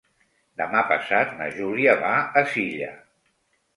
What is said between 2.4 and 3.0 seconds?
a Silla.